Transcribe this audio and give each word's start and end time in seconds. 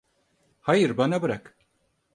Hayır, 0.59 0.97
bana 0.97 1.21
bırak. 1.21 1.57